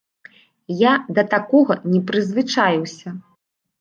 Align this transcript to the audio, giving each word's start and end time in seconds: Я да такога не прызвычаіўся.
Я 0.79 0.93
да 1.19 1.23
такога 1.35 1.73
не 1.93 2.01
прызвычаіўся. 2.13 3.07